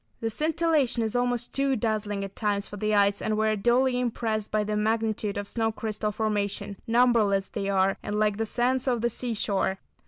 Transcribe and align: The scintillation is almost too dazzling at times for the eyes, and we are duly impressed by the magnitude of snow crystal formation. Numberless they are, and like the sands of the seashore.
The 0.19 0.31
scintillation 0.31 1.03
is 1.03 1.15
almost 1.15 1.53
too 1.53 1.75
dazzling 1.75 2.23
at 2.23 2.35
times 2.35 2.67
for 2.67 2.75
the 2.75 2.95
eyes, 2.95 3.21
and 3.21 3.37
we 3.37 3.47
are 3.49 3.55
duly 3.55 3.99
impressed 3.99 4.49
by 4.49 4.63
the 4.63 4.75
magnitude 4.75 5.37
of 5.37 5.47
snow 5.47 5.71
crystal 5.71 6.11
formation. 6.11 6.77
Numberless 6.87 7.49
they 7.49 7.69
are, 7.69 7.95
and 8.01 8.17
like 8.17 8.37
the 8.37 8.47
sands 8.47 8.87
of 8.87 9.01
the 9.01 9.11
seashore. 9.11 9.77